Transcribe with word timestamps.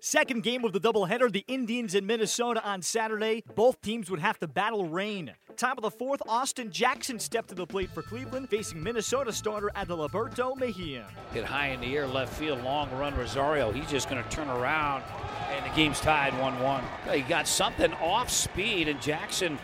Second 0.00 0.42
game 0.42 0.64
of 0.64 0.72
the 0.72 0.80
doubleheader, 0.80 1.32
the 1.32 1.44
Indians 1.48 1.94
in 1.94 2.06
Minnesota 2.06 2.64
on 2.64 2.82
Saturday. 2.82 3.42
Both 3.54 3.80
teams 3.80 4.10
would 4.10 4.20
have 4.20 4.38
to 4.38 4.46
battle 4.46 4.88
rain. 4.88 5.32
Top 5.56 5.76
of 5.76 5.82
the 5.82 5.90
fourth, 5.90 6.22
Austin 6.28 6.70
Jackson 6.70 7.18
stepped 7.18 7.48
to 7.48 7.54
the 7.54 7.66
plate 7.66 7.90
for 7.90 8.02
Cleveland, 8.02 8.48
facing 8.48 8.80
Minnesota 8.80 9.32
starter 9.32 9.70
Adalberto 9.74 10.56
Mejia. 10.56 11.08
Hit 11.32 11.44
high 11.44 11.68
in 11.68 11.80
the 11.80 11.96
air, 11.96 12.06
left 12.06 12.32
field, 12.34 12.62
long 12.62 12.88
run 12.92 13.16
Rosario. 13.16 13.72
He's 13.72 13.90
just 13.90 14.08
going 14.08 14.22
to 14.22 14.30
turn 14.30 14.48
around, 14.48 15.02
and 15.50 15.64
the 15.64 15.74
game's 15.74 16.00
tied 16.00 16.38
1 16.38 16.62
1. 16.62 16.84
He 17.12 17.22
got 17.22 17.48
something 17.48 17.92
off 17.94 18.30
speed, 18.30 18.86
and 18.86 19.02
Jackson 19.02 19.58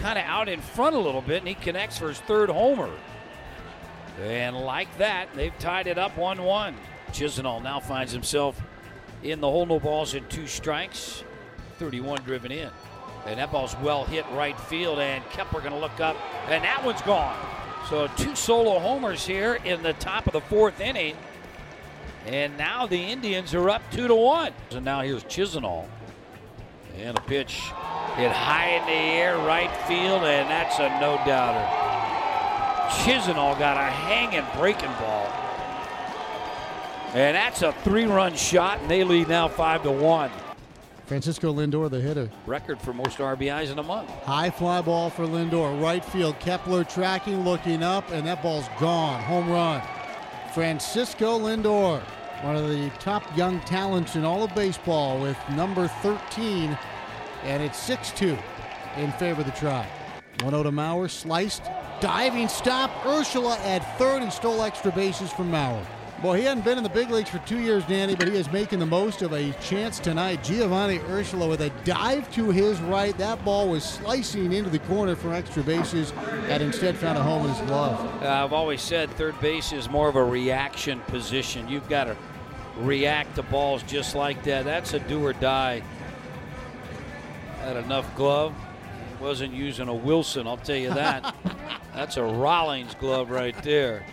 kind 0.00 0.18
of 0.18 0.24
out 0.24 0.48
in 0.48 0.60
front 0.60 0.94
a 0.94 1.00
little 1.00 1.22
bit, 1.22 1.38
and 1.38 1.48
he 1.48 1.54
connects 1.54 1.98
for 1.98 2.08
his 2.08 2.20
third 2.20 2.48
homer. 2.48 2.90
And 4.22 4.56
like 4.56 4.96
that, 4.98 5.28
they've 5.34 5.56
tied 5.58 5.88
it 5.88 5.98
up 5.98 6.16
1 6.16 6.42
1. 6.42 6.76
Chisenhall 7.10 7.62
now 7.62 7.80
finds 7.80 8.12
himself 8.12 8.60
in 9.24 9.40
the 9.40 9.50
hole, 9.50 9.66
no 9.66 9.80
balls 9.80 10.14
and 10.14 10.28
two 10.30 10.46
strikes. 10.46 11.24
31 11.78 12.22
driven 12.22 12.52
in. 12.52 12.70
And 13.26 13.38
that 13.38 13.50
ball's 13.50 13.74
well 13.82 14.04
hit 14.04 14.24
right 14.32 14.58
field, 14.60 14.98
and 14.98 15.24
Kepler 15.30 15.60
going 15.60 15.72
to 15.72 15.78
look 15.78 15.98
up, 15.98 16.16
and 16.48 16.62
that 16.62 16.84
one's 16.84 17.02
gone. 17.02 17.36
So 17.88 18.06
two 18.16 18.36
solo 18.36 18.78
homers 18.78 19.26
here 19.26 19.54
in 19.64 19.82
the 19.82 19.94
top 19.94 20.26
of 20.26 20.32
the 20.32 20.40
fourth 20.42 20.80
inning. 20.80 21.16
And 22.26 22.56
now 22.56 22.86
the 22.86 22.98
Indians 22.98 23.52
are 23.54 23.68
up 23.68 23.82
two 23.90 24.08
to 24.08 24.14
one. 24.14 24.52
And 24.70 24.84
now 24.84 25.02
here's 25.02 25.24
Chisenhall. 25.24 25.86
And 26.96 27.18
a 27.18 27.20
pitch 27.22 27.60
hit 28.16 28.30
high 28.30 28.76
in 28.76 28.86
the 28.86 28.92
air, 28.92 29.36
right 29.38 29.74
field, 29.86 30.22
and 30.22 30.48
that's 30.48 30.78
a 30.78 30.88
no 31.00 31.16
doubter. 31.26 31.66
Chisenhall 33.02 33.58
got 33.58 33.76
a 33.76 33.90
hanging 33.90 34.46
breaking 34.58 34.92
ball. 35.00 35.43
And 37.14 37.36
that's 37.36 37.62
a 37.62 37.72
three-run 37.84 38.34
shot, 38.34 38.80
and 38.80 38.90
they 38.90 39.04
lead 39.04 39.28
now 39.28 39.46
five 39.46 39.84
to 39.84 39.90
one. 39.92 40.32
Francisco 41.06 41.54
Lindor, 41.54 41.88
the 41.88 42.00
hitter. 42.00 42.28
Record 42.44 42.80
for 42.80 42.92
most 42.92 43.18
RBIs 43.18 43.70
in 43.70 43.78
a 43.78 43.84
month. 43.84 44.10
High 44.24 44.50
fly 44.50 44.80
ball 44.80 45.10
for 45.10 45.24
Lindor. 45.24 45.80
Right 45.80 46.04
field. 46.04 46.40
Kepler 46.40 46.82
tracking, 46.82 47.44
looking 47.44 47.84
up, 47.84 48.10
and 48.10 48.26
that 48.26 48.42
ball's 48.42 48.66
gone. 48.80 49.22
Home 49.22 49.48
run. 49.48 49.80
Francisco 50.54 51.38
Lindor, 51.38 52.00
one 52.42 52.56
of 52.56 52.68
the 52.68 52.90
top 52.98 53.24
young 53.36 53.60
talents 53.60 54.16
in 54.16 54.24
all 54.24 54.42
of 54.42 54.52
baseball, 54.56 55.20
with 55.20 55.38
number 55.50 55.86
13, 55.86 56.76
and 57.44 57.62
it's 57.62 57.78
6 57.78 58.10
2 58.12 58.36
in 58.96 59.12
favor 59.12 59.42
of 59.42 59.46
the 59.46 59.52
Tribe. 59.52 59.88
1 60.40 60.50
0 60.50 60.64
to 60.64 60.72
Mauer, 60.72 61.08
sliced, 61.08 61.62
diving 62.00 62.48
stop. 62.48 62.90
Urshela 63.02 63.56
at 63.60 63.98
third 63.98 64.22
and 64.22 64.32
stole 64.32 64.62
extra 64.62 64.90
bases 64.90 65.32
from 65.32 65.52
Mauer. 65.52 65.86
Well, 66.24 66.32
he 66.32 66.44
hadn't 66.44 66.64
been 66.64 66.78
in 66.78 66.84
the 66.84 66.88
big 66.88 67.10
leagues 67.10 67.28
for 67.28 67.36
two 67.40 67.60
years, 67.60 67.84
Danny, 67.84 68.14
but 68.14 68.28
he 68.28 68.34
is 68.34 68.50
making 68.50 68.78
the 68.78 68.86
most 68.86 69.20
of 69.20 69.34
a 69.34 69.52
chance 69.60 69.98
tonight. 69.98 70.42
Giovanny 70.42 70.98
Urshela 71.00 71.46
with 71.46 71.60
a 71.60 71.68
dive 71.84 72.32
to 72.32 72.50
his 72.50 72.80
right. 72.80 73.14
That 73.18 73.44
ball 73.44 73.68
was 73.68 73.84
slicing 73.84 74.54
into 74.54 74.70
the 74.70 74.78
corner 74.78 75.16
for 75.16 75.34
extra 75.34 75.62
bases 75.62 76.14
and 76.48 76.62
instead 76.62 76.96
found 76.96 77.18
a 77.18 77.22
home 77.22 77.44
in 77.44 77.52
his 77.52 77.60
glove. 77.66 78.22
Uh, 78.22 78.42
I've 78.42 78.54
always 78.54 78.80
said 78.80 79.10
third 79.10 79.38
base 79.42 79.74
is 79.74 79.90
more 79.90 80.08
of 80.08 80.16
a 80.16 80.24
reaction 80.24 81.00
position. 81.08 81.68
You've 81.68 81.90
got 81.90 82.04
to 82.04 82.16
react 82.78 83.34
to 83.34 83.42
balls 83.42 83.82
just 83.82 84.14
like 84.14 84.44
that. 84.44 84.64
That's 84.64 84.94
a 84.94 85.00
do 85.00 85.22
or 85.22 85.34
die. 85.34 85.82
Had 87.60 87.76
enough 87.76 88.16
glove. 88.16 88.54
Wasn't 89.20 89.52
using 89.52 89.88
a 89.88 89.94
Wilson, 89.94 90.46
I'll 90.46 90.56
tell 90.56 90.74
you 90.74 90.94
that. 90.94 91.34
That's 91.94 92.16
a 92.16 92.24
Rawlings 92.24 92.94
glove 92.94 93.28
right 93.28 93.62
there. 93.62 94.06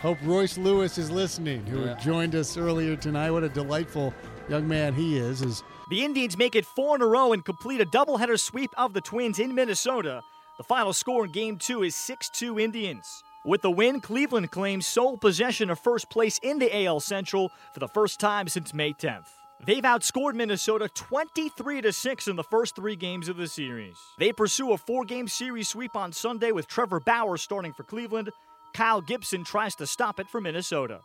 Hope 0.00 0.18
Royce 0.22 0.56
Lewis 0.56 0.96
is 0.96 1.10
listening, 1.10 1.66
who 1.66 1.84
Yeah. 1.84 1.94
joined 1.94 2.34
us 2.34 2.56
earlier 2.56 2.96
tonight. 2.96 3.30
What 3.32 3.44
a 3.44 3.50
delightful 3.50 4.14
young 4.48 4.66
man 4.66 4.94
he 4.94 5.18
is. 5.18 5.42
is 5.42 5.62
The 5.90 6.04
Indians 6.04 6.38
make 6.38 6.54
it 6.54 6.64
four 6.64 6.94
in 6.96 7.02
a 7.02 7.06
row 7.06 7.32
and 7.32 7.44
complete 7.44 7.80
a 7.80 7.84
doubleheader 7.84 8.38
sweep 8.38 8.70
of 8.78 8.94
the 8.94 9.00
Twins 9.00 9.38
in 9.38 9.54
Minnesota. 9.54 10.22
The 10.56 10.64
final 10.64 10.92
score 10.92 11.24
in 11.26 11.32
Game 11.32 11.58
2 11.58 11.82
is 11.82 11.94
6 11.96 12.30
2 12.30 12.58
Indians. 12.58 13.22
With 13.44 13.60
the 13.62 13.70
win, 13.70 14.00
Cleveland 14.00 14.50
claims 14.50 14.86
sole 14.86 15.18
possession 15.18 15.68
of 15.68 15.78
first 15.80 16.08
place 16.08 16.38
in 16.42 16.58
the 16.60 16.74
AL 16.74 17.00
Central 17.00 17.50
for 17.74 17.80
the 17.80 17.88
first 17.88 18.20
time 18.20 18.48
since 18.48 18.72
May 18.72 18.92
10th. 18.92 19.28
They've 19.66 19.82
outscored 19.82 20.34
Minnesota 20.34 20.88
23 20.88 21.82
to 21.82 21.92
6 21.92 22.28
in 22.28 22.36
the 22.36 22.44
first 22.44 22.76
3 22.76 22.96
games 22.96 23.28
of 23.28 23.36
the 23.36 23.48
series. 23.48 23.96
They 24.18 24.32
pursue 24.32 24.72
a 24.72 24.78
4-game 24.78 25.28
series 25.28 25.68
sweep 25.68 25.94
on 25.96 26.12
Sunday 26.12 26.52
with 26.52 26.68
Trevor 26.68 27.00
Bauer 27.00 27.36
starting 27.36 27.74
for 27.74 27.82
Cleveland. 27.82 28.30
Kyle 28.72 29.00
Gibson 29.00 29.44
tries 29.44 29.74
to 29.76 29.86
stop 29.86 30.20
it 30.20 30.28
for 30.28 30.40
Minnesota. 30.40 31.02